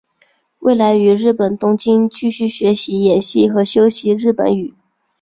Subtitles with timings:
[0.57, 4.73] 未来于日本东京继续学习演戏和修习日本语。